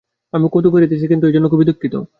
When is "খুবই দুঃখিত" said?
1.49-1.95